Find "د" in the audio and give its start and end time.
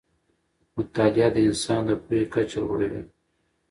1.33-1.37, 1.87-1.91